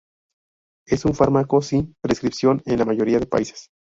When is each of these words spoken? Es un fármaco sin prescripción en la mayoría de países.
Es 0.87 1.05
un 1.05 1.13
fármaco 1.13 1.61
sin 1.61 1.93
prescripción 2.01 2.63
en 2.65 2.79
la 2.79 2.85
mayoría 2.85 3.19
de 3.19 3.27
países. 3.27 3.69